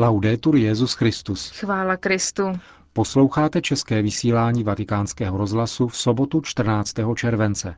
Laudetur 0.00 0.56
Jezus 0.56 0.94
Christus. 0.94 1.50
Chvála 1.50 1.96
Kristu. 1.96 2.52
Posloucháte 2.92 3.60
české 3.60 4.02
vysílání 4.02 4.64
Vatikánského 4.64 5.38
rozhlasu 5.38 5.88
v 5.88 5.96
sobotu 5.96 6.40
14. 6.40 6.94
července. 7.14 7.74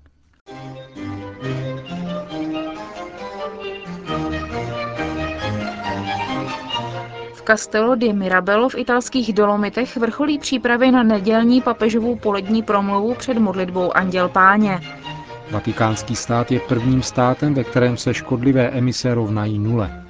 V 7.34 7.42
Castello 7.46 7.94
di 7.94 8.12
Mirabello 8.12 8.68
v 8.68 8.78
italských 8.78 9.32
Dolomitech 9.32 9.96
vrcholí 9.96 10.38
přípravy 10.38 10.90
na 10.90 11.02
nedělní 11.02 11.60
papežovou 11.60 12.16
polední 12.16 12.62
promluvu 12.62 13.14
před 13.14 13.38
modlitbou 13.38 13.96
Anděl 13.96 14.28
Páně. 14.28 14.80
Vatikánský 15.50 16.16
stát 16.16 16.52
je 16.52 16.60
prvním 16.60 17.02
státem, 17.02 17.54
ve 17.54 17.64
kterém 17.64 17.96
se 17.96 18.14
škodlivé 18.14 18.70
emise 18.70 19.14
rovnají 19.14 19.58
nule. 19.58 20.02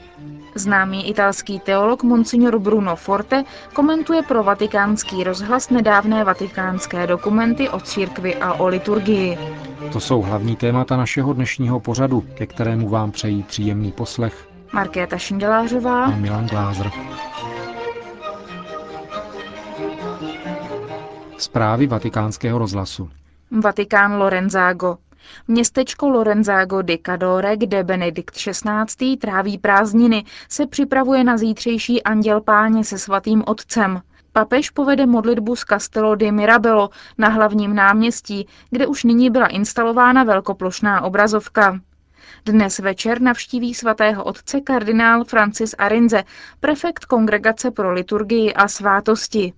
Známý 0.55 1.09
italský 1.09 1.61
teolog 1.61 2.03
Monsignor 2.03 2.59
Bruno 2.59 2.97
Forte 2.97 3.45
komentuje 3.73 4.23
pro 4.23 4.43
vatikánský 4.43 5.25
rozhlas 5.25 5.71
nedávné 5.71 6.25
vatikánské 6.25 7.07
dokumenty 7.07 7.69
o 7.69 7.81
církvi 7.81 8.35
a 8.37 8.53
o 8.55 8.67
liturgii. 8.69 9.39
To 9.93 10.01
jsou 10.01 10.23
hlavní 10.23 10.57
témata 10.57 10.97
našeho 10.97 11.33
dnešního 11.33 11.81
pořadu, 11.81 12.21
ke 12.35 12.47
kterému 12.47 12.89
vám 12.89 13.11
přejí 13.11 13.43
příjemný 13.43 13.93
poslech 13.93 14.49
Markéta 14.73 15.19
Šindelářová 15.19 16.05
a 16.05 16.11
Milan 16.17 16.47
Glázer. 16.47 16.91
Zprávy 21.39 21.87
vatikánského 21.87 22.59
rozhlasu. 22.59 23.11
Vatikán 23.61 24.19
Lorenzago. 24.19 24.97
Městečko 25.49 26.09
Lorenzago 26.09 26.83
di 26.83 26.99
Cadore, 27.07 27.57
kde 27.57 27.85
Benedikt 27.85 28.35
XVI. 28.35 29.17
tráví 29.17 29.59
prázdniny, 29.59 30.25
se 30.49 30.67
připravuje 30.67 31.25
na 31.25 31.37
zítřejší 31.37 32.03
anděl 32.03 32.41
páně 32.41 32.85
se 32.85 32.99
svatým 32.99 33.43
otcem. 33.47 34.01
Papež 34.33 34.71
povede 34.71 35.07
modlitbu 35.07 35.57
z 35.57 35.65
Castello 35.65 36.15
di 36.15 36.33
Mirabello 36.33 36.91
na 37.19 37.29
hlavním 37.29 37.75
náměstí, 37.75 38.49
kde 38.71 38.87
už 38.87 39.05
nyní 39.05 39.31
byla 39.31 39.47
instalována 39.47 40.25
velkoplošná 40.25 41.01
obrazovka. 41.01 41.81
Dnes 42.45 42.79
večer 42.79 43.21
navštíví 43.21 43.75
svatého 43.75 44.25
otce 44.25 44.61
kardinál 44.61 45.25
Francis 45.25 45.75
Arinze, 45.79 46.25
prefekt 46.61 47.05
Kongregace 47.05 47.71
pro 47.71 47.93
liturgii 47.93 48.55
a 48.55 48.69
svátosti. 48.69 49.53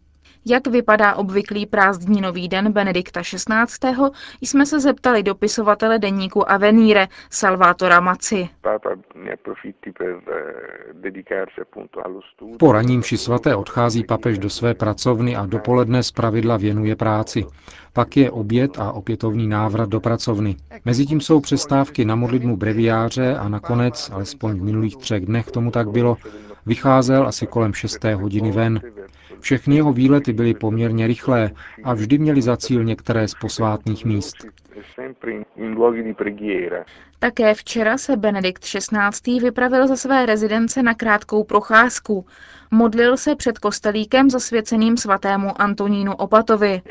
Jak 0.46 0.66
vypadá 0.66 1.14
obvyklý 1.14 1.66
prázdninový 1.66 2.48
den 2.48 2.72
Benedikta 2.72 3.20
XVI. 3.20 3.92
jsme 4.40 4.66
se 4.66 4.80
zeptali 4.80 5.22
dopisovatele 5.22 5.98
deníku 5.98 6.50
Avenire 6.50 7.08
Salvatora 7.30 8.00
Maci. 8.00 8.48
Po 12.58 12.72
raním 12.72 13.02
ši 13.02 13.16
svaté 13.18 13.56
odchází 13.56 14.04
papež 14.04 14.38
do 14.38 14.50
své 14.50 14.74
pracovny 14.74 15.36
a 15.36 15.46
dopoledne 15.46 16.02
zpravidla 16.02 16.56
věnuje 16.56 16.96
práci. 16.96 17.44
Pak 17.92 18.16
je 18.16 18.30
oběd 18.30 18.78
a 18.78 18.92
opětovný 18.92 19.48
návrat 19.48 19.88
do 19.88 20.00
pracovny. 20.00 20.56
Mezitím 20.84 21.20
jsou 21.20 21.40
přestávky 21.40 22.04
na 22.04 22.14
modlitbu 22.14 22.56
breviáře 22.56 23.36
a 23.36 23.48
nakonec, 23.48 24.10
alespoň 24.14 24.58
v 24.58 24.62
minulých 24.62 24.96
třech 24.96 25.26
dnech 25.26 25.50
tomu 25.50 25.70
tak 25.70 25.90
bylo, 25.90 26.16
vycházel 26.66 27.26
asi 27.26 27.46
kolem 27.46 27.74
šesté 27.74 28.14
hodiny 28.14 28.52
ven. 28.52 28.80
Všechny 29.40 29.76
jeho 29.76 29.92
výlety 29.92 30.32
byly 30.32 30.54
poměrně 30.54 31.06
rychlé 31.06 31.50
a 31.84 31.94
vždy 31.94 32.18
měly 32.18 32.42
za 32.42 32.56
cíl 32.56 32.84
některé 32.84 33.28
z 33.28 33.34
posvátných 33.34 34.04
míst. 34.04 34.36
Také 37.18 37.54
včera 37.54 37.98
se 37.98 38.16
Benedikt 38.16 38.64
XVI. 38.64 39.40
vypravil 39.40 39.86
ze 39.86 39.96
své 39.96 40.26
rezidence 40.26 40.82
na 40.82 40.94
krátkou 40.94 41.44
procházku. 41.44 42.26
Modlil 42.70 43.16
se 43.16 43.36
před 43.36 43.58
kostelíkem 43.58 44.30
zasvěceným 44.30 44.96
svatému 44.96 45.60
Antonínu 45.60 46.14
Opatovi. 46.14 46.82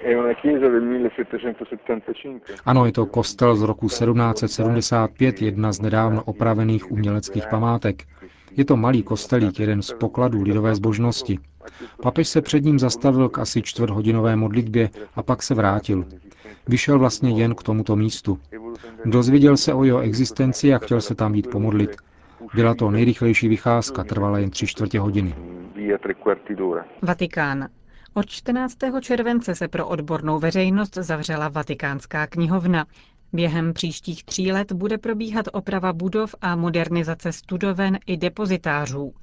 Ano, 2.65 2.85
je 2.85 2.91
to 2.91 3.05
kostel 3.05 3.55
z 3.55 3.61
roku 3.61 3.87
1775, 3.87 5.41
jedna 5.41 5.71
z 5.71 5.81
nedávno 5.81 6.23
opravených 6.23 6.91
uměleckých 6.91 7.47
památek. 7.47 8.03
Je 8.57 8.65
to 8.65 8.77
malý 8.77 9.03
kostelík, 9.03 9.59
jeden 9.59 9.81
z 9.81 9.93
pokladů 9.93 10.41
lidové 10.43 10.75
zbožnosti. 10.75 11.39
Papež 12.01 12.27
se 12.27 12.41
před 12.41 12.63
ním 12.63 12.79
zastavil 12.79 13.29
k 13.29 13.39
asi 13.39 13.61
čtvrthodinové 13.61 14.35
modlitbě 14.35 14.89
a 15.15 15.23
pak 15.23 15.43
se 15.43 15.53
vrátil. 15.53 16.05
Vyšel 16.67 16.99
vlastně 16.99 17.41
jen 17.41 17.55
k 17.55 17.63
tomuto 17.63 17.95
místu. 17.95 18.39
Dozvěděl 19.05 19.57
se 19.57 19.73
o 19.73 19.83
jeho 19.83 19.99
existenci 19.99 20.73
a 20.73 20.77
chtěl 20.77 21.01
se 21.01 21.15
tam 21.15 21.35
jít 21.35 21.47
pomodlit. 21.49 21.95
Byla 22.55 22.75
to 22.75 22.91
nejrychlejší 22.91 23.47
vycházka, 23.47 24.03
trvala 24.03 24.39
jen 24.39 24.49
tři 24.49 24.67
čtvrtě 24.67 24.99
hodiny. 24.99 25.35
Vatikán. 27.01 27.67
Od 28.13 28.25
14. 28.29 28.77
července 29.01 29.55
se 29.55 29.67
pro 29.67 29.87
odbornou 29.87 30.39
veřejnost 30.39 30.95
zavřela 30.95 31.49
Vatikánská 31.49 32.27
knihovna. 32.27 32.85
Během 33.33 33.73
příštích 33.73 34.23
tří 34.23 34.51
let 34.51 34.71
bude 34.71 34.97
probíhat 34.97 35.45
oprava 35.53 35.93
budov 35.93 36.35
a 36.41 36.55
modernizace 36.55 37.31
studoven 37.31 37.99
i 38.05 38.17
depozitářů. 38.17 39.13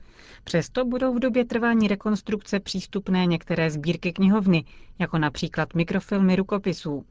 Přesto 0.44 0.84
budou 0.84 1.14
v 1.14 1.18
době 1.18 1.44
trvání 1.44 1.88
rekonstrukce 1.88 2.60
přístupné 2.60 3.26
některé 3.26 3.70
sbírky 3.70 4.12
knihovny, 4.12 4.64
jako 4.98 5.18
například 5.18 5.74
mikrofilmy 5.74 6.36
rukopisů. 6.36 7.04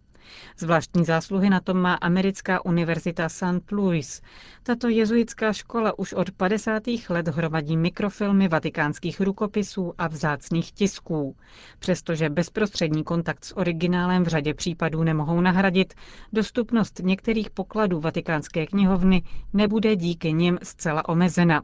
Zvláštní 0.58 1.06
zásluhy 1.06 1.50
na 1.50 1.60
tom 1.60 1.78
má 1.78 1.94
americká 1.94 2.66
univerzita 2.66 3.30
St. 3.30 3.72
Louis. 3.72 4.22
Tato 4.64 4.88
jezuitská 4.88 5.54
škola 5.54 6.00
už 6.00 6.14
od 6.14 6.32
50. 6.32 6.84
let 7.10 7.28
hromadí 7.28 7.78
mikrofilmy 7.78 8.48
vatikánských 8.48 9.22
rukopisů 9.22 9.94
a 9.98 10.08
vzácných 10.08 10.72
tisků. 10.72 11.36
Přestože 11.80 12.30
bezprostřední 12.30 13.04
kontakt 13.04 13.46
s 13.46 13.58
originálem 13.58 14.24
v 14.24 14.28
řadě 14.28 14.54
případů 14.54 15.04
nemohou 15.04 15.42
nahradit, 15.42 15.94
dostupnost 16.34 17.00
některých 17.04 17.50
pokladů 17.50 18.00
vatikánské 18.00 18.68
knihovny 18.68 19.24
nebude 19.54 19.96
díky 19.96 20.34
nim 20.34 20.60
zcela 20.64 21.10
omezena. 21.10 21.62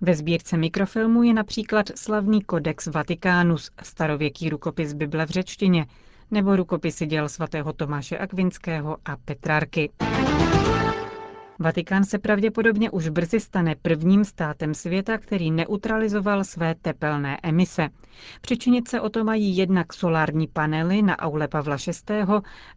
Ve 0.00 0.14
sbírce 0.14 0.56
mikrofilmů 0.56 1.22
je 1.22 1.34
například 1.34 1.86
slavný 1.94 2.40
Codex 2.50 2.86
Vaticanus, 2.86 3.70
starověký 3.82 4.48
rukopis 4.50 4.92
Bible 4.92 5.26
v 5.26 5.30
řečtině, 5.30 5.86
nebo 6.30 6.56
rukopisy 6.56 7.06
děl 7.06 7.28
svatého 7.28 7.72
Tomáše 7.72 8.18
Akvinského 8.18 8.96
a 9.04 9.16
Petrarky. 9.16 9.90
Vatikán 11.58 12.04
se 12.04 12.18
pravděpodobně 12.18 12.90
už 12.90 13.08
brzy 13.08 13.40
stane 13.40 13.74
prvním 13.82 14.24
státem 14.24 14.74
světa, 14.74 15.18
který 15.18 15.50
neutralizoval 15.50 16.44
své 16.44 16.74
tepelné 16.74 17.38
emise. 17.42 17.88
Přičinit 18.40 18.88
se 18.88 19.00
o 19.00 19.08
to 19.08 19.24
mají 19.24 19.56
jednak 19.56 19.92
solární 19.92 20.46
panely 20.48 21.02
na 21.02 21.18
aule 21.18 21.48
Pavla 21.48 21.76
VI. 21.86 22.14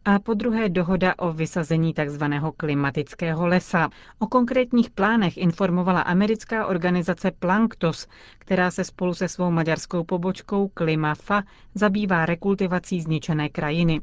a 0.05 0.19
po 0.19 0.33
druhé 0.33 0.69
dohoda 0.69 1.13
o 1.17 1.33
vysazení 1.33 1.93
tzv. 1.93 2.23
klimatického 2.57 3.47
lesa. 3.47 3.89
O 4.19 4.27
konkrétních 4.27 4.89
plánech 4.89 5.37
informovala 5.37 6.01
americká 6.01 6.65
organizace 6.65 7.31
Planktos, 7.31 8.07
která 8.37 8.71
se 8.71 8.83
spolu 8.83 9.13
se 9.13 9.27
svou 9.27 9.51
maďarskou 9.51 10.03
pobočkou 10.03 10.67
Klimafa 10.67 11.43
zabývá 11.75 12.25
rekultivací 12.25 13.01
zničené 13.01 13.49
krajiny. 13.49 14.01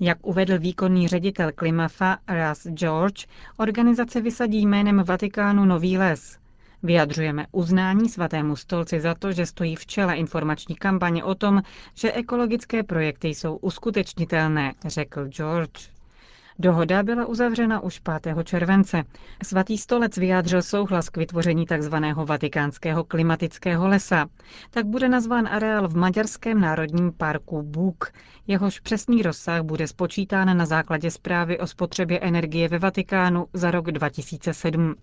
Jak 0.00 0.26
uvedl 0.26 0.58
výkonný 0.58 1.08
ředitel 1.08 1.50
Klimafa 1.54 2.18
Ras 2.28 2.66
George, 2.66 3.26
organizace 3.56 4.20
vysadí 4.20 4.66
jménem 4.66 5.02
Vatikánu 5.04 5.64
nový 5.64 5.98
les. 5.98 6.38
Vyjadřujeme 6.82 7.46
uznání 7.52 8.08
svatému 8.08 8.56
stolci 8.56 9.00
za 9.00 9.14
to, 9.14 9.32
že 9.32 9.46
stojí 9.46 9.76
v 9.76 9.86
čele 9.86 10.16
informační 10.16 10.76
kampaně 10.76 11.24
o 11.24 11.34
tom, 11.34 11.62
že 11.94 12.12
ekologické 12.12 12.82
projekty 12.82 13.28
jsou 13.28 13.56
uskutečnitelné, 13.56 14.74
řekl 14.86 15.24
George. 15.28 15.97
Dohoda 16.60 17.02
byla 17.02 17.26
uzavřena 17.26 17.80
už 17.80 17.98
5. 17.98 18.36
července. 18.44 19.04
Svatý 19.42 19.78
stolec 19.78 20.16
vyjádřil 20.16 20.62
souhlas 20.62 21.08
k 21.08 21.16
vytvoření 21.16 21.66
tzv. 21.66 21.94
vatikánského 22.24 23.04
klimatického 23.04 23.88
lesa. 23.88 24.26
Tak 24.70 24.86
bude 24.86 25.08
nazván 25.08 25.48
areál 25.48 25.88
v 25.88 25.96
maďarském 25.96 26.60
národním 26.60 27.12
parku 27.12 27.62
Bůk. 27.62 28.12
Jehož 28.46 28.80
přesný 28.80 29.22
rozsah 29.22 29.62
bude 29.62 29.86
spočítán 29.86 30.56
na 30.56 30.66
základě 30.66 31.10
zprávy 31.10 31.58
o 31.58 31.66
spotřebě 31.66 32.20
energie 32.20 32.68
ve 32.68 32.78
Vatikánu 32.78 33.46
za 33.52 33.70
rok 33.70 33.92
2007. 33.92 34.94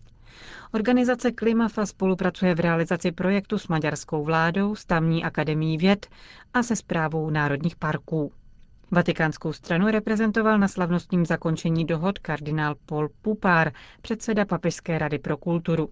Organizace 0.74 1.32
Klimafa 1.32 1.86
spolupracuje 1.86 2.56
v 2.56 2.60
realizaci 2.60 3.12
projektu 3.12 3.58
s 3.58 3.68
maďarskou 3.68 4.24
vládou, 4.24 4.76
s 4.76 4.86
tamní 4.86 5.24
akademií 5.24 5.78
věd 5.78 6.08
a 6.54 6.64
se 6.64 6.76
zprávou 6.76 7.30
národních 7.30 7.76
parků. 7.76 8.32
Vatikánskou 8.92 9.54
stranu 9.54 9.88
reprezentoval 9.88 10.60
na 10.60 10.68
slavnostním 10.68 11.26
zakončení 11.26 11.86
dohod 11.86 12.20
kardinál 12.20 12.76
Paul 12.86 13.10
Pupár, 13.22 13.72
předseda 14.02 14.46
Papežské 14.46 14.98
rady 15.00 15.20
pro 15.20 15.38
kulturu. 15.38 15.90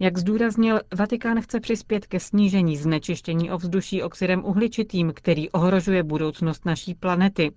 Jak 0.00 0.18
zdůraznil, 0.18 0.80
Vatikán 0.98 1.40
chce 1.40 1.60
přispět 1.60 2.06
ke 2.06 2.20
snížení 2.20 2.76
znečištění 2.76 3.50
ovzduší 3.50 4.02
oxidem 4.02 4.44
uhličitým, 4.44 5.12
který 5.16 5.50
ohrožuje 5.50 6.02
budoucnost 6.02 6.64
naší 6.64 6.94
planety. 6.94 7.52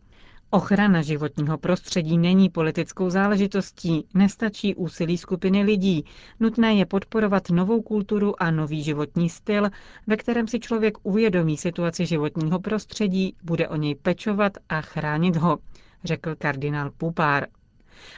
Ochrana 0.49 1.01
životního 1.01 1.57
prostředí 1.57 2.17
není 2.17 2.49
politickou 2.49 3.09
záležitostí, 3.09 4.07
nestačí 4.13 4.75
úsilí 4.75 5.17
skupiny 5.17 5.63
lidí. 5.63 6.05
Nutné 6.39 6.75
je 6.75 6.85
podporovat 6.85 7.49
novou 7.49 7.81
kulturu 7.81 8.43
a 8.43 8.51
nový 8.51 8.83
životní 8.83 9.29
styl, 9.29 9.69
ve 10.07 10.17
kterém 10.17 10.47
si 10.47 10.59
člověk 10.59 10.97
uvědomí 11.03 11.57
situaci 11.57 12.05
životního 12.05 12.59
prostředí, 12.59 13.35
bude 13.43 13.67
o 13.67 13.75
něj 13.75 13.95
pečovat 13.95 14.57
a 14.69 14.81
chránit 14.81 15.35
ho, 15.35 15.57
řekl 16.03 16.35
kardinál 16.35 16.91
Pupár. 16.97 17.47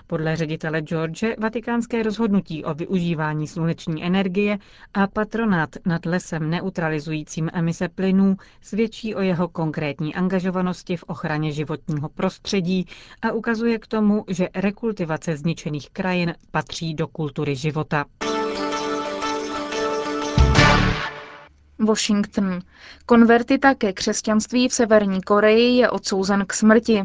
Podle 0.07 0.35
ředitele 0.35 0.81
George 0.81 1.23
vatikánské 1.37 2.03
rozhodnutí 2.03 2.65
o 2.65 2.73
využívání 2.73 3.47
sluneční 3.47 4.03
energie 4.03 4.57
a 4.93 5.07
patronát 5.07 5.69
nad 5.85 6.05
lesem 6.05 6.49
neutralizujícím 6.49 7.49
emise 7.53 7.89
plynů 7.89 8.37
svědčí 8.61 9.15
o 9.15 9.21
jeho 9.21 9.47
konkrétní 9.47 10.15
angažovanosti 10.15 10.97
v 10.97 11.03
ochraně 11.03 11.51
životního 11.51 12.09
prostředí 12.09 12.85
a 13.21 13.31
ukazuje 13.31 13.79
k 13.79 13.87
tomu, 13.87 14.25
že 14.27 14.47
rekultivace 14.55 15.37
zničených 15.37 15.89
krajin 15.89 16.33
patří 16.51 16.93
do 16.93 17.07
kultury 17.07 17.55
života. 17.55 18.05
Washington. 21.79 22.59
Konvertita 23.05 23.75
ke 23.75 23.93
křesťanství 23.93 24.67
v 24.69 24.73
Severní 24.73 25.21
Koreji 25.21 25.77
je 25.77 25.89
odsouzen 25.89 26.45
k 26.45 26.53
smrti. 26.53 27.03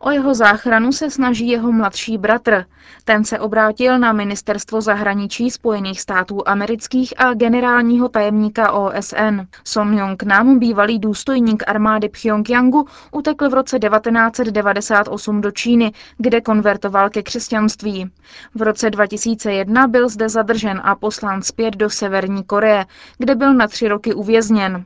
O 0.00 0.10
jeho 0.10 0.34
záchranu 0.34 0.92
se 0.92 1.10
snaží 1.10 1.48
jeho 1.48 1.72
mladší 1.72 2.18
bratr. 2.18 2.64
Ten 3.04 3.24
se 3.24 3.38
obrátil 3.38 3.98
na 3.98 4.12
ministerstvo 4.12 4.80
zahraničí 4.80 5.50
Spojených 5.50 6.00
států 6.00 6.48
amerických 6.48 7.14
a 7.20 7.34
generálního 7.34 8.08
tajemníka 8.08 8.72
OSN. 8.72 9.40
Son 9.64 9.98
Yong 9.98 10.22
Nam, 10.22 10.58
bývalý 10.58 10.98
důstojník 10.98 11.62
armády 11.66 12.08
Pyongyangu, 12.08 12.86
utekl 13.12 13.48
v 13.48 13.54
roce 13.54 13.78
1998 13.78 15.40
do 15.40 15.50
Číny, 15.50 15.92
kde 16.18 16.40
konvertoval 16.40 17.10
ke 17.10 17.22
křesťanství. 17.22 18.10
V 18.54 18.62
roce 18.62 18.90
2001 18.90 19.86
byl 19.86 20.08
zde 20.08 20.28
zadržen 20.28 20.80
a 20.84 20.94
poslán 20.94 21.42
zpět 21.42 21.76
do 21.76 21.90
Severní 21.90 22.44
Koreje, 22.44 22.86
kde 23.18 23.34
byl 23.34 23.54
na 23.54 23.68
tři 23.68 23.88
roky 23.88 24.14
uvězněn. 24.14 24.84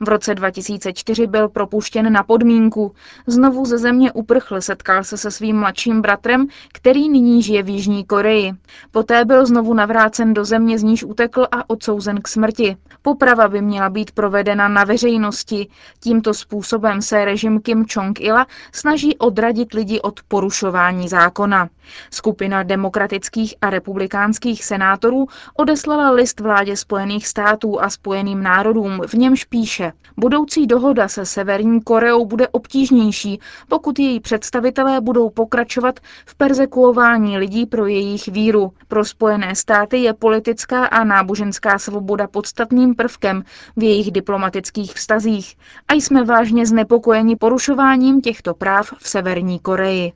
V 0.00 0.08
roce 0.08 0.34
2004 0.34 1.26
byl 1.26 1.48
propuštěn 1.48 2.12
na 2.12 2.22
podmínku. 2.22 2.94
Znovu 3.26 3.64
ze 3.64 3.78
země 3.78 4.12
uprchl, 4.12 4.60
setkal 4.60 5.04
se 5.04 5.16
se 5.16 5.30
svým 5.30 5.56
mladším 5.56 6.02
bratrem, 6.02 6.46
který 6.72 7.08
nyní 7.08 7.42
žije 7.42 7.62
v 7.62 7.68
Jižní 7.68 8.04
Koreji. 8.04 8.52
Poté 8.90 9.24
byl 9.24 9.46
znovu 9.46 9.74
navrácen 9.74 10.34
do 10.34 10.44
země, 10.44 10.78
z 10.78 10.82
níž 10.82 11.04
utekl 11.04 11.46
a 11.52 11.70
odsouzen 11.70 12.20
k 12.22 12.28
smrti. 12.28 12.76
Poprava 13.02 13.48
by 13.48 13.62
měla 13.62 13.90
být 13.90 14.10
provedena 14.10 14.68
na 14.68 14.84
veřejnosti. 14.84 15.68
Tímto 16.00 16.34
způsobem 16.34 17.02
se 17.02 17.24
režim 17.24 17.60
Kim 17.60 17.84
Jong-ila 17.84 18.46
snaží 18.72 19.16
odradit 19.18 19.74
lidi 19.74 20.00
od 20.00 20.20
porušování 20.28 21.08
zákona. 21.08 21.68
Skupina 22.10 22.62
demokratických 22.62 23.54
a 23.60 23.70
republikánských 23.70 24.64
senátorů 24.64 25.26
odeslala 25.56 26.10
list 26.10 26.40
vládě 26.40 26.76
Spojených 26.76 27.26
států 27.26 27.82
a 27.82 27.90
Spojeným 27.90 28.42
národům, 28.42 29.00
v 29.06 29.14
němž 29.14 29.44
píše, 29.44 29.69
budoucí 30.16 30.66
dohoda 30.66 31.08
se 31.08 31.26
Severní 31.26 31.80
Koreou 31.82 32.26
bude 32.26 32.48
obtížnější, 32.48 33.40
pokud 33.68 33.98
její 33.98 34.20
představitelé 34.20 35.00
budou 35.00 35.30
pokračovat 35.30 36.00
v 36.26 36.34
persekuování 36.34 37.38
lidí 37.38 37.66
pro 37.66 37.86
jejich 37.86 38.28
víru. 38.28 38.72
Pro 38.88 39.04
Spojené 39.04 39.54
státy 39.54 39.98
je 39.98 40.14
politická 40.14 40.86
a 40.86 41.04
náboženská 41.04 41.78
svoboda 41.78 42.26
podstatným 42.26 42.94
prvkem 42.94 43.44
v 43.76 43.82
jejich 43.82 44.10
diplomatických 44.10 44.94
vztazích 44.94 45.56
a 45.88 45.94
jsme 45.94 46.24
vážně 46.24 46.66
znepokojeni 46.66 47.36
porušováním 47.36 48.20
těchto 48.20 48.54
práv 48.54 48.92
v 48.98 49.08
Severní 49.08 49.58
Koreji. 49.58 50.12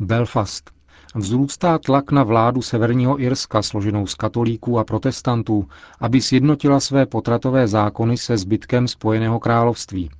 Belfast. 0.00 0.81
Vzrůstá 1.14 1.78
tlak 1.78 2.12
na 2.12 2.24
vládu 2.24 2.62
Severního 2.62 3.20
Irska, 3.20 3.62
složenou 3.62 4.06
z 4.06 4.14
katolíků 4.14 4.78
a 4.78 4.84
protestantů, 4.84 5.68
aby 6.00 6.20
sjednotila 6.20 6.80
své 6.80 7.06
potratové 7.06 7.68
zákony 7.68 8.16
se 8.16 8.36
zbytkem 8.36 8.88
Spojeného 8.88 9.40
království. 9.40 10.10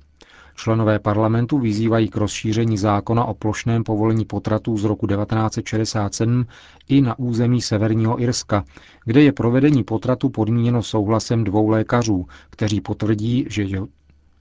Členové 0.55 0.99
parlamentu 0.99 1.59
vyzývají 1.59 2.09
k 2.09 2.15
rozšíření 2.15 2.77
zákona 2.77 3.25
o 3.25 3.33
plošném 3.33 3.83
povolení 3.83 4.25
potratů 4.25 4.77
z 4.77 4.83
roku 4.83 5.07
1967 5.07 6.45
i 6.89 7.01
na 7.01 7.19
území 7.19 7.61
Severního 7.61 8.21
Irska, 8.21 8.63
kde 9.05 9.21
je 9.23 9.31
provedení 9.31 9.83
potratu 9.83 10.29
podmíněno 10.29 10.83
souhlasem 10.83 11.43
dvou 11.43 11.69
lékařů, 11.69 12.25
kteří 12.49 12.81
potvrdí, 12.81 13.45
že, 13.49 13.65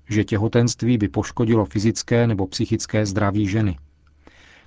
že 0.09 0.25
těhotenství 0.25 0.99
by 0.99 1.09
poškodilo 1.09 1.65
fyzické 1.65 2.27
nebo 2.27 2.47
psychické 2.47 3.07
zdraví 3.07 3.49
ženy. 3.49 3.77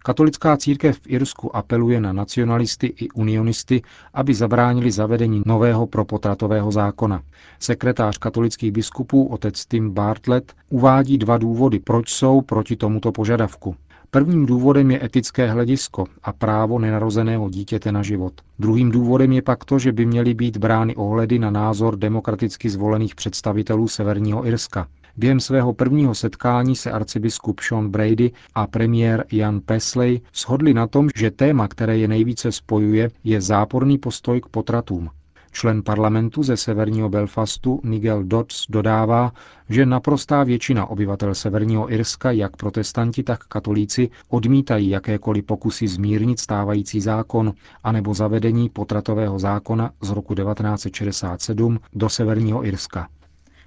Katolická 0.06 0.58
církev 0.58 0.98
v 1.00 1.08
Irsku 1.08 1.56
apeluje 1.56 2.02
na 2.02 2.14
nacionalisty 2.14 2.88
i 2.88 3.10
unionisty, 3.10 3.82
aby 4.14 4.34
zabránili 4.34 4.92
zavedení 4.92 5.42
nového 5.46 5.88
propotratového 5.88 6.72
zákona. 6.72 7.22
Sekretář 7.60 8.18
katolických 8.18 8.72
biskupů 8.72 9.26
otec 9.26 9.66
Tim 9.66 9.92
Bartlett 9.92 10.54
uvádí 10.70 11.18
dva 11.18 11.38
důvody, 11.38 11.80
proč 11.80 12.10
jsou 12.10 12.42
proti 12.42 12.76
tomuto 12.76 13.12
požadavku. 13.12 13.76
Prvním 14.12 14.46
důvodem 14.46 14.92
je 14.92 15.06
etické 15.06 15.52
hledisko 15.52 16.06
a 16.24 16.34
právo 16.34 16.80
nenarozeného 16.80 17.50
dítěte 17.50 17.92
na 17.92 18.04
život. 18.04 18.34
Druhým 18.60 18.92
důvodem 18.92 19.32
je 19.32 19.42
pak 19.42 19.66
to, 19.66 19.80
že 19.80 19.92
by 19.92 20.06
měly 20.06 20.34
být 20.34 20.58
brány 20.58 20.96
ohledy 20.96 21.40
na 21.40 21.50
názor 21.52 21.96
demokraticky 21.98 22.70
zvolených 22.70 23.16
představitelů 23.16 23.88
Severního 23.88 24.48
Irska. 24.48 24.88
Během 25.18 25.40
svého 25.40 25.74
prvního 25.74 26.16
setkání 26.16 26.76
se 26.76 26.92
arcibiskup 26.92 27.60
Sean 27.60 27.90
Brady 27.90 28.32
a 28.56 28.68
premiér 28.68 29.26
Jan 29.32 29.62
Pesley 29.62 30.22
shodli 30.34 30.74
na 30.74 30.88
tom, 30.88 31.10
že 31.16 31.32
téma, 31.32 31.68
které 31.68 31.98
je 31.98 32.08
nejvíce 32.08 32.52
spojuje, 32.52 33.10
je 33.24 33.42
záporný 33.42 33.98
postoj 33.98 34.42
k 34.42 34.46
potratům. 34.46 35.10
Člen 35.52 35.84
parlamentu 35.84 36.44
ze 36.44 36.58
severního 36.58 37.10
Belfastu 37.10 37.82
Nigel 37.84 38.24
Dodds 38.24 38.66
dodává, 38.70 39.32
že 39.70 39.86
naprostá 39.86 40.44
většina 40.44 40.86
obyvatel 40.86 41.36
severního 41.36 41.94
Irska, 41.94 42.32
jak 42.32 42.58
protestanti, 42.58 43.24
tak 43.24 43.44
katolíci, 43.44 44.10
odmítají 44.30 44.90
jakékoliv 44.90 45.46
pokusy 45.46 45.88
zmírnit 45.88 46.40
stávající 46.40 47.02
zákon 47.02 47.54
anebo 47.84 48.14
zavedení 48.14 48.70
potratového 48.70 49.40
zákona 49.40 49.92
z 50.02 50.10
roku 50.10 50.36
1967 50.36 51.80
do 51.94 52.10
severního 52.10 52.66
Irska. 52.66 53.08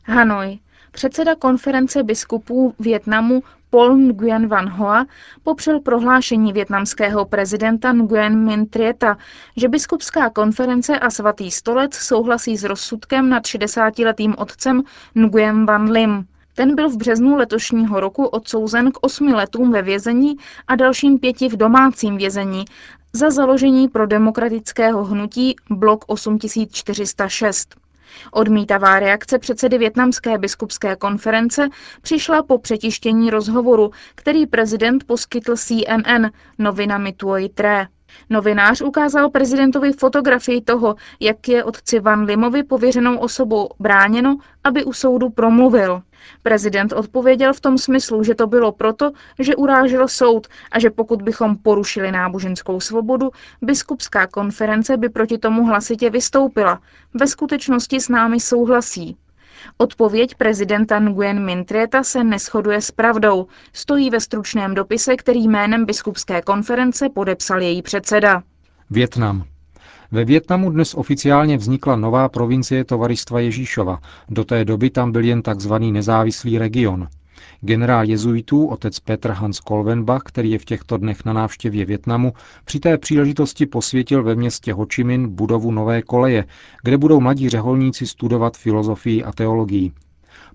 Hanoj. 0.05 0.59
Předseda 0.93 1.35
konference 1.35 2.03
biskupů 2.03 2.75
Větnamu 2.79 3.43
Paul 3.71 3.97
Nguyen 3.97 4.49
Van 4.49 4.69
Hoa 4.69 5.07
popřel 5.43 5.81
prohlášení 5.81 6.53
větnamského 6.53 7.25
prezidenta 7.25 7.93
Nguyen 7.93 8.45
Minh 8.45 8.71
Trieta, 8.71 9.19
že 9.57 9.69
biskupská 9.69 10.31
konference 10.31 10.99
a 10.99 11.11
svatý 11.11 11.51
stolec 11.51 11.95
souhlasí 11.95 12.57
s 12.57 12.65
rozsudkem 12.65 13.29
nad 13.29 13.43
60-letým 13.43 14.35
otcem 14.39 14.83
Nguyen 15.15 15.67
Van 15.67 15.91
Lim. 15.91 16.27
Ten 16.55 16.75
byl 16.75 16.91
v 16.91 16.97
březnu 16.97 17.37
letošního 17.37 18.01
roku 18.01 18.27
odsouzen 18.27 18.93
k 18.93 18.99
osmi 19.01 19.33
letům 19.33 19.73
ve 19.73 19.83
vězení 19.83 20.37
a 20.69 20.77
dalším 20.77 21.19
pěti 21.19 21.49
v 21.49 21.57
domácím 21.57 22.17
vězení 22.17 22.65
za 23.13 23.31
založení 23.31 23.89
pro 23.89 24.07
demokratického 24.07 25.05
hnutí 25.05 25.57
Blok 25.71 26.05
8406. 26.07 27.88
Odmítavá 28.33 28.99
reakce 29.01 29.39
předsedy 29.39 29.79
Větnamské 29.79 30.39
biskupské 30.39 30.97
konference 30.97 31.69
přišla 32.03 32.43
po 32.43 32.59
přetištění 32.59 33.31
rozhovoru, 33.31 33.91
který 34.15 34.47
prezident 34.47 35.05
poskytl 35.05 35.57
CNN 35.57 36.31
novinami 36.59 37.13
Tuoi 37.13 37.49
Tre. 37.49 37.87
Novinář 38.31 38.81
ukázal 38.81 39.31
prezidentovi 39.31 39.93
fotografii 39.93 40.61
toho, 40.61 40.95
jak 41.21 41.49
je 41.49 41.65
otci 41.65 42.01
Van 42.01 42.25
Limovi 42.25 42.63
pověřenou 42.63 43.19
osobou 43.19 43.69
bráněno, 43.79 44.39
aby 44.65 44.85
u 44.85 44.93
soudu 44.93 45.31
promluvil. 45.31 46.03
Prezident 46.43 46.93
odpověděl 46.93 47.53
v 47.53 47.61
tom 47.61 47.79
smyslu, 47.79 48.23
že 48.23 48.35
to 48.35 48.47
bylo 48.47 48.73
proto, 48.73 49.11
že 49.39 49.57
urážel 49.57 50.09
soud 50.09 50.47
a 50.73 50.79
že 50.79 50.91
pokud 50.91 51.23
bychom 51.23 51.57
porušili 51.57 52.13
náboženskou 52.13 52.81
svobodu, 52.81 53.31
biskupská 53.63 54.27
konference 54.27 54.97
by 54.97 55.09
proti 55.09 55.39
tomu 55.39 55.65
hlasitě 55.65 56.11
vystoupila. 56.11 56.81
Ve 57.15 57.27
skutečnosti 57.27 58.01
s 58.01 58.09
námi 58.09 58.41
souhlasí. 58.41 59.17
Odpověď 59.79 60.35
prezidenta 60.35 61.01
Nguyen 61.01 61.45
Mintrieta 61.45 62.03
se 62.03 62.25
neschoduje 62.25 62.81
s 62.81 62.91
pravdou. 62.91 63.47
Stojí 63.73 64.11
ve 64.11 64.21
stručném 64.21 64.75
dopise, 64.75 65.17
který 65.17 65.49
jménem 65.49 65.85
biskupské 65.85 66.43
konference 66.43 67.09
podepsal 67.09 67.63
její 67.63 67.83
předseda. 67.83 68.43
Větnam. 68.91 69.45
Ve 70.11 70.25
Větnamu 70.25 70.71
dnes 70.71 70.95
oficiálně 70.95 71.57
vznikla 71.57 71.97
nová 71.97 72.29
provincie 72.29 72.85
Tovaristva 72.85 73.41
Ježíšova. 73.41 73.99
Do 74.29 74.45
té 74.45 74.65
doby 74.65 74.91
tam 74.91 75.13
byl 75.13 75.25
jen 75.25 75.43
tzv. 75.43 75.75
nezávislý 75.75 76.59
region. 76.59 77.09
Generál 77.61 78.05
jezuitů, 78.05 78.67
otec 78.67 79.01
Petr 79.01 79.31
Hans 79.31 79.61
Kolvenbach, 79.61 80.23
který 80.25 80.51
je 80.51 80.59
v 80.59 80.65
těchto 80.65 80.97
dnech 80.97 81.25
na 81.25 81.33
návštěvě 81.33 81.85
Větnamu, 81.85 82.33
při 82.65 82.81
té 82.81 82.99
příležitosti 82.99 83.67
posvětil 83.67 84.23
ve 84.23 84.35
městě 84.35 84.73
Ho 84.73 84.87
Chi 84.95 85.05
Minh 85.05 85.29
budovu 85.29 85.71
nové 85.71 86.03
koleje, 86.03 86.45
kde 86.83 86.99
budou 86.99 87.21
mladí 87.21 87.49
řeholníci 87.49 88.07
studovat 88.07 88.57
filozofii 88.57 89.25
a 89.25 89.33
teologii. 89.33 89.93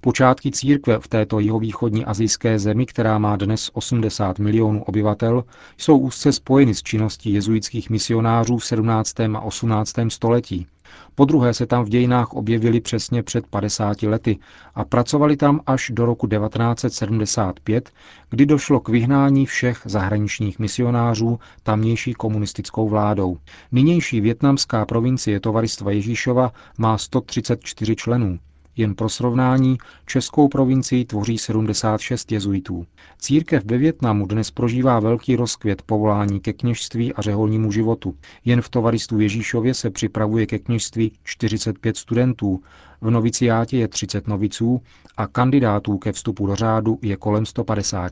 Počátky 0.01 0.51
církve 0.51 0.99
v 0.99 1.07
této 1.07 1.39
jihovýchodní 1.39 2.05
azijské 2.05 2.59
zemi, 2.59 2.85
která 2.85 3.17
má 3.17 3.35
dnes 3.35 3.69
80 3.73 4.39
milionů 4.39 4.83
obyvatel, 4.83 5.43
jsou 5.77 5.97
úzce 5.97 6.31
spojeny 6.31 6.75
s 6.75 6.83
činností 6.83 7.33
jezuitských 7.33 7.89
misionářů 7.89 8.57
v 8.57 8.65
17. 8.65 9.19
a 9.19 9.39
18. 9.39 9.93
století. 10.07 10.67
Po 11.15 11.25
druhé 11.25 11.53
se 11.53 11.65
tam 11.65 11.85
v 11.85 11.89
dějinách 11.89 12.33
objevili 12.33 12.81
přesně 12.81 13.23
před 13.23 13.47
50 13.47 14.03
lety 14.03 14.39
a 14.75 14.85
pracovali 14.85 15.37
tam 15.37 15.61
až 15.65 15.91
do 15.93 16.05
roku 16.05 16.27
1975, 16.27 17.91
kdy 18.29 18.45
došlo 18.45 18.79
k 18.79 18.89
vyhnání 18.89 19.45
všech 19.45 19.81
zahraničních 19.85 20.59
misionářů 20.59 21.39
tamnější 21.63 22.13
komunistickou 22.13 22.89
vládou. 22.89 23.37
Nynější 23.71 24.21
větnamská 24.21 24.85
provincie 24.85 25.39
Tovaristva 25.39 25.91
Ježíšova 25.91 26.53
má 26.77 26.97
134 26.97 27.95
členů. 27.95 28.39
Jen 28.77 28.95
pro 28.95 29.09
srovnání, 29.09 29.77
českou 30.05 30.47
provincii 30.47 31.05
tvoří 31.05 31.37
76 31.37 32.31
jezuitů. 32.31 32.85
Církev 33.19 33.65
ve 33.65 33.77
Větnamu 33.77 34.27
dnes 34.27 34.51
prožívá 34.51 34.99
velký 34.99 35.35
rozkvět 35.35 35.81
povolání 35.81 36.39
ke 36.39 36.53
kněžství 36.53 37.13
a 37.13 37.21
řeholnímu 37.21 37.71
životu. 37.71 38.15
Jen 38.45 38.61
v 38.61 38.69
tovaristu 38.69 39.19
Ježíšově 39.19 39.73
se 39.73 39.89
připravuje 39.89 40.45
ke 40.45 40.59
kněžství 40.59 41.11
45 41.23 41.97
studentů, 41.97 42.63
v 43.01 43.09
noviciátě 43.09 43.77
je 43.77 43.87
30 43.87 44.27
noviců 44.27 44.81
a 45.17 45.27
kandidátů 45.27 45.97
ke 45.97 46.11
vstupu 46.11 46.47
do 46.47 46.55
řádu 46.55 46.99
je 47.01 47.17
kolem 47.17 47.45
150. 47.45 48.11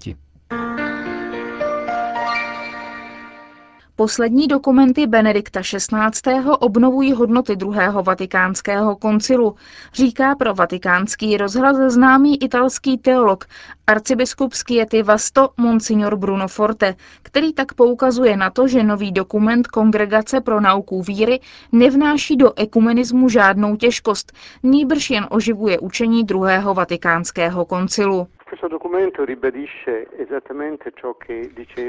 Poslední 4.02 4.48
dokumenty 4.48 5.08
Benedikta 5.08 5.62
XVI. 5.62 6.34
obnovují 6.60 7.14
hodnoty 7.14 7.56
druhého 7.56 8.04
vatikánského 8.04 8.96
koncilu, 8.96 9.56
říká 9.94 10.36
pro 10.36 10.54
vatikánský 10.54 11.38
rozhlas 11.38 11.94
známý 11.94 12.44
italský 12.44 12.98
teolog, 12.98 13.46
arcibiskup 13.88 14.54
Skiety 14.54 15.04
Vasto 15.04 15.50
Monsignor 15.58 16.16
Bruno 16.16 16.48
Forte, 16.48 16.96
který 17.24 17.54
tak 17.54 17.74
poukazuje 17.74 18.38
na 18.38 18.50
to, 18.50 18.68
že 18.68 18.84
nový 18.84 19.12
dokument 19.12 19.68
Kongregace 19.68 20.42
pro 20.42 20.62
nauku 20.62 21.02
víry 21.02 21.40
nevnáší 21.72 22.36
do 22.36 22.60
ekumenismu 22.60 23.30
žádnou 23.30 23.76
těžkost, 23.76 24.32
nýbrž 24.64 25.10
jen 25.10 25.28
oživuje 25.30 25.80
učení 25.80 26.24
druhého 26.24 26.74
vatikánského 26.74 27.66
koncilu. 27.66 28.28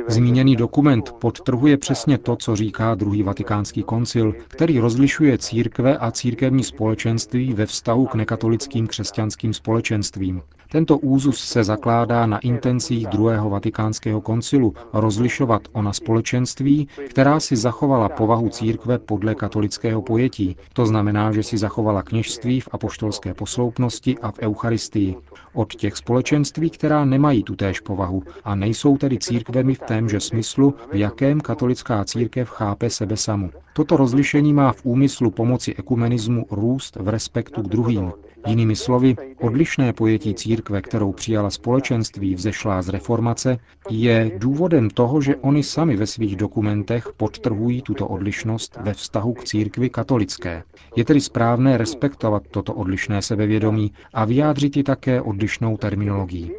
Zmíněný 0.07 0.57
dokument 0.57 1.13
podtrhuje 1.13 1.77
přesně 1.77 2.19
to, 2.19 2.37
co 2.37 2.57
říká 2.57 2.95
druhý 2.95 3.23
vatikánský 3.23 3.83
koncil, 3.83 4.35
který 4.49 4.79
rozlišuje 4.79 5.39
církve 5.39 5.99
a 5.99 6.11
církevní 6.11 6.65
společenství 6.65 7.53
ve 7.53 7.67
vztahu 7.67 8.07
k 8.07 8.15
nekatolickým 8.15 8.87
křesťanským 8.87 9.55
společenstvím. 9.55 10.43
Tento 10.73 10.99
úzus 10.99 11.45
se 11.45 11.65
zakládá 11.65 12.27
na 12.27 12.39
intencích 12.39 13.07
druhého 13.07 13.51
vatikánského 13.51 14.21
koncilu 14.21 14.75
rozlišovat 14.93 15.63
ona 15.73 15.93
společenství, 15.93 16.89
která 17.09 17.41
si 17.41 17.57
zachovala 17.57 18.09
povahu 18.09 18.49
církve 18.49 18.99
podle 18.99 19.35
katolického 19.35 20.03
pojetí. 20.03 20.57
To 20.73 20.87
znamená, 20.87 21.33
že 21.33 21.43
si 21.43 21.59
zachovala 21.59 22.03
kněžství 22.03 22.61
v 22.61 22.69
apoštolské 22.73 23.35
posloupnosti 23.35 24.19
a 24.19 24.31
v 24.31 24.39
Eucharistii. 24.39 25.17
Od 25.55 25.75
těch 25.75 25.97
společenství, 25.97 26.71
která 26.71 26.92
nemají 27.05 27.43
tutéž 27.43 27.81
povahu 27.81 28.23
a 28.45 28.55
nejsou 28.55 28.97
tedy 28.97 29.19
církvemi 29.19 29.75
v 29.75 29.79
témže 29.79 30.21
smyslu, 30.21 30.75
v 30.93 30.97
jakém 30.97 31.41
katolická 31.41 32.05
církev 32.05 32.49
chápe 32.49 32.91
sebe 32.91 33.17
samu. 33.17 33.51
Toto 33.73 33.97
rozlišení 33.97 34.53
má 34.53 34.73
v 34.73 34.85
úmyslu 34.85 35.31
pomoci 35.31 35.75
ekumenismu 35.75 36.47
růst 36.51 36.97
v 36.97 37.09
respektu 37.09 37.63
k 37.63 37.69
druhým, 37.69 38.13
Jinými 38.47 38.77
slovy, 38.77 39.17
odlišné 39.41 39.93
pojetí 39.93 40.35
církve, 40.35 40.83
kterou 40.83 41.13
přijala 41.13 41.51
společenství 41.51 42.35
vzešlá 42.35 42.83
z 42.83 42.89
reformace, 42.89 43.59
je 43.91 44.31
důvodem 44.39 44.91
toho, 44.91 45.21
že 45.21 45.37
oni 45.37 45.63
sami 45.63 45.97
ve 45.97 46.07
svých 46.07 46.37
dokumentech 46.37 47.09
podtrhují 47.17 47.83
tuto 47.83 48.09
odlišnost 48.09 48.79
ve 48.81 48.95
vztahu 48.95 49.33
k 49.33 49.45
církvi 49.45 49.91
katolické. 49.91 50.63
Je 50.97 51.05
tedy 51.05 51.21
správné 51.21 51.79
respektovat 51.79 52.43
toto 52.51 52.75
odlišné 52.75 53.23
sebevědomí 53.23 53.93
a 54.15 54.25
vyjádřit 54.25 54.77
ji 54.77 54.83
také 54.83 55.23
odlišnou 55.23 55.77
terminologií. 55.77 56.53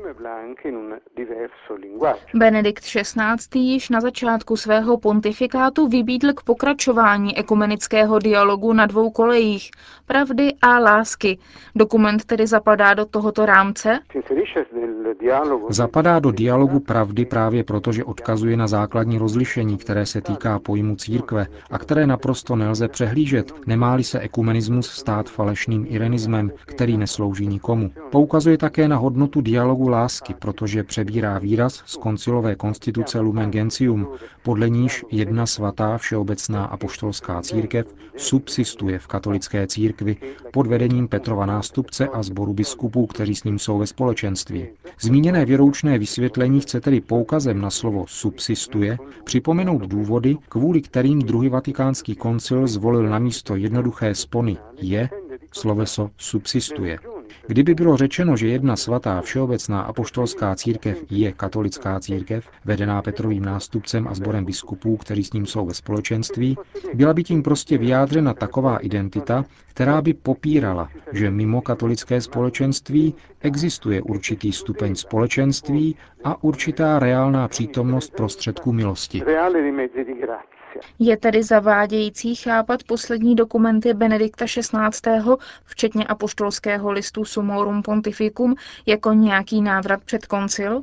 Benedikt 2.36 2.84
XVI. 2.84 3.60
již 3.60 3.90
na 3.90 4.02
začátku 4.02 4.58
svého 4.58 4.98
pontifikátu 4.98 5.88
vybídl 5.88 6.34
k 6.34 6.44
pokračování 6.44 7.38
ekumenického 7.38 8.20
dialogu 8.20 8.74
na 8.74 8.86
dvou 8.86 9.12
kolejích, 9.12 9.72
pravdy 10.06 10.54
a 10.62 10.80
lásky. 10.80 11.38
Dokument 11.76 12.26
tedy 12.26 12.48
zapadá 12.48 12.94
do 12.94 13.06
tohoto 13.06 13.46
rámce? 13.46 14.00
Zapadá 15.70 16.20
do 16.20 16.32
dialogu 16.32 16.80
pravdy 16.80 17.26
právě 17.26 17.64
proto, 17.64 17.92
že 17.92 18.04
odkazuje 18.04 18.58
na 18.58 18.68
základní 18.68 19.18
rozlišení, 19.18 19.78
které 19.78 20.06
se 20.06 20.22
týká 20.22 20.60
pojmu 20.60 20.96
církve 20.96 21.48
a 21.72 21.78
které 21.78 22.08
naprosto 22.08 22.56
nelze 22.56 22.88
přehlížet, 22.88 23.68
nemáli 23.68 24.04
se 24.04 24.20
ekumenismus 24.20 24.90
stát 24.92 25.30
falešným 25.30 25.86
irenismem, 25.90 26.52
který 26.66 26.98
neslouží 26.98 27.48
nikomu. 27.48 27.92
Poukazuje 28.12 28.58
také 28.58 28.88
na 28.88 28.98
hodnotu 28.98 29.42
dialogu 29.42 29.90
lásky, 29.90 30.13
protože 30.40 30.84
přebírá 30.84 31.40
výraz 31.40 31.84
z 31.86 31.98
koncilové 31.98 32.56
konstituce 32.56 33.20
Lumen 33.20 33.52
Gentium, 33.52 34.08
podle 34.44 34.70
níž 34.70 35.04
jedna 35.12 35.46
svatá 35.46 35.98
všeobecná 35.98 36.66
apoštolská 36.66 37.42
církev 37.42 37.96
subsistuje 38.18 39.00
v 39.00 39.08
katolické 39.08 39.68
církvi 39.68 40.18
pod 40.54 40.68
vedením 40.68 41.08
Petrova 41.08 41.46
nástupce 41.46 42.08
a 42.08 42.24
sboru 42.24 42.54
biskupů, 42.54 43.06
kteří 43.08 43.36
s 43.36 43.44
ním 43.44 43.60
jsou 43.60 43.78
ve 43.78 43.88
společenství. 43.88 44.68
Zmíněné 45.02 45.46
věroučné 45.46 45.98
vysvětlení 45.98 46.60
chce 46.62 46.82
tedy 46.82 47.02
poukazem 47.02 47.62
na 47.62 47.70
slovo 47.70 48.06
subsistuje 48.08 48.98
připomenout 49.24 49.82
důvody, 49.82 50.38
kvůli 50.50 50.82
kterým 50.82 51.20
druhý 51.20 51.50
vatikánský 51.50 52.16
koncil 52.16 52.68
zvolil 52.68 53.10
na 53.10 53.20
místo 53.20 53.56
jednoduché 53.56 54.16
spony 54.16 54.58
je 54.82 55.10
sloveso 55.52 56.10
subsistuje. 56.18 57.13
Kdyby 57.48 57.76
bylo 57.76 57.98
řečeno, 57.98 58.38
že 58.38 58.48
jedna 58.48 58.76
svatá 58.76 59.22
všeobecná 59.22 59.82
apoštolská 59.82 60.56
církev 60.56 61.04
je 61.10 61.32
katolická 61.32 62.00
církev, 62.00 62.50
vedená 62.66 63.02
Petrovým 63.02 63.46
nástupcem 63.46 64.08
a 64.08 64.14
sborem 64.14 64.46
biskupů, 64.46 64.98
kteří 64.98 65.24
s 65.24 65.34
ním 65.34 65.46
jsou 65.46 65.66
ve 65.66 65.74
společenství, 65.74 66.58
byla 66.94 67.14
by 67.14 67.24
tím 67.24 67.44
prostě 67.44 67.78
vyjádřena 67.78 68.34
taková 68.34 68.78
identita, 68.78 69.46
která 69.68 70.02
by 70.02 70.14
popírala, 70.14 70.90
že 71.12 71.32
mimo 71.32 71.62
katolické 71.62 72.22
společenství 72.22 73.16
existuje 73.42 74.02
určitý 74.02 74.52
stupeň 74.52 74.96
společenství 74.96 75.96
a 76.24 76.44
určitá 76.44 77.00
reálná 77.00 77.48
přítomnost 77.48 78.14
prostředků 78.16 78.74
milosti. 78.74 79.24
Je 81.00 81.18
tedy 81.18 81.44
zavádějící 81.44 82.36
chápat 82.36 82.84
poslední 82.84 83.36
dokumenty 83.36 83.94
Benedikta 83.94 84.46
XVI., 84.46 85.20
včetně 85.66 86.06
apoštolského 86.06 86.92
listu 86.92 87.26
Sumorum 87.26 87.82
Pontificum, 87.82 88.56
jako 88.86 89.14
nějaký 89.14 89.62
návrat 89.62 90.04
před 90.04 90.26
koncil? 90.26 90.82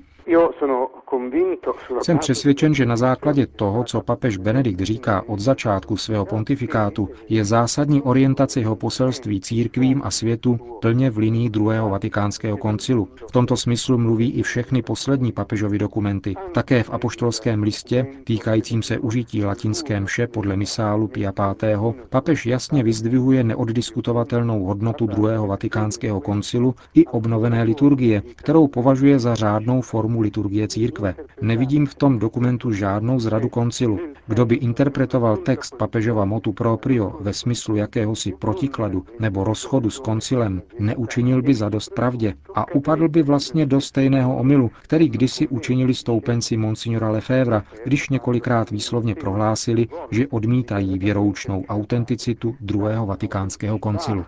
Jsem 2.03 2.19
přesvědčen, 2.19 2.75
že 2.75 2.87
na 2.87 2.97
základě 2.97 3.47
toho, 3.47 3.85
co 3.85 4.01
papež 4.01 4.37
Benedikt 4.37 4.81
říká 4.81 5.23
od 5.27 5.41
začátku 5.41 5.97
svého 5.97 6.27
pontifikátu, 6.27 7.09
je 7.29 7.45
zásadní 7.45 8.03
orientace 8.03 8.61
jeho 8.61 8.77
poselství 8.77 9.41
církvím 9.41 10.03
a 10.05 10.11
světu 10.11 10.59
plně 10.81 11.11
v 11.11 11.19
linii 11.19 11.51
druhého 11.51 11.91
vatikánského 11.91 12.57
koncilu. 12.57 13.09
V 13.29 13.33
tomto 13.33 13.57
smyslu 13.57 13.99
mluví 13.99 14.33
i 14.33 14.43
všechny 14.43 14.83
poslední 14.83 15.33
papežovy 15.33 15.79
dokumenty. 15.79 16.35
Také 16.55 16.83
v 16.83 16.91
apoštolském 16.91 17.63
listě, 17.63 18.07
týkajícím 18.25 18.83
se 18.83 18.99
užití 18.99 19.45
latinské 19.45 20.01
mše 20.01 20.27
podle 20.27 20.57
misálu 20.57 21.09
Pia 21.09 21.33
V., 21.77 21.95
papež 22.11 22.47
jasně 22.47 22.83
vyzdvihuje 22.83 23.45
neoddiskutovatelnou 23.45 24.65
hodnotu 24.65 25.07
druhého 25.07 25.47
vatikánského 25.47 26.21
koncilu 26.21 26.75
i 26.95 27.07
obnovené 27.07 27.63
liturgie, 27.63 28.23
kterou 28.37 28.69
považuje 28.69 29.19
za 29.19 29.35
řádnou 29.35 29.81
formu 29.81 30.20
liturgie 30.21 30.69
církve. 30.69 31.15
Nevidím 31.43 31.87
v 31.87 31.95
tom 31.95 32.19
dokumentu 32.19 32.73
žádnou 32.73 33.21
zradu 33.21 33.49
koncilu. 33.49 33.99
Kdo 34.27 34.47
by 34.47 34.55
interpretoval 34.55 35.37
text 35.37 35.75
papežova 35.79 36.25
motu 36.25 36.53
proprio 36.53 37.17
ve 37.21 37.33
smyslu 37.33 37.77
jakéhosi 37.77 38.33
protikladu 38.39 39.05
nebo 39.21 39.45
rozchodu 39.45 39.91
s 39.91 39.99
koncilem, 39.99 40.63
neučinil 40.79 41.43
by 41.43 41.55
za 41.55 41.69
dost 41.69 41.95
pravdě 41.95 42.35
a 42.55 42.75
upadl 42.75 43.09
by 43.09 43.23
vlastně 43.23 43.67
do 43.67 43.81
stejného 43.81 44.37
omylu, 44.37 44.71
který 44.83 45.09
kdysi 45.09 45.49
učinili 45.49 45.95
stoupenci 45.95 46.57
Monsignora 46.57 47.11
Lefevra, 47.11 47.65
když 47.85 48.09
několikrát 48.09 48.71
výslovně 48.71 49.15
prohlásili, 49.15 49.87
že 50.11 50.29
odmítají 50.29 50.99
věroučnou 50.99 51.65
autenticitu 51.69 52.55
druhého 52.61 53.07
vatikánského 53.07 53.79
koncilu. 53.79 54.25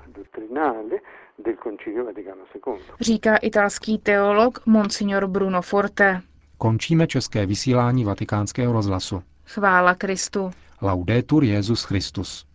Říká 3.00 3.36
italský 3.36 3.98
teolog 3.98 4.66
Monsignor 4.66 5.26
Bruno 5.26 5.62
Forte. 5.62 6.20
Končíme 6.58 7.06
české 7.06 7.46
vysílání 7.46 8.04
vatikánského 8.04 8.72
rozhlasu. 8.72 9.22
Chvála 9.44 9.94
Kristu. 9.94 10.50
Laudetur 10.82 11.44
Jezus 11.44 11.84
Christus. 11.84 12.46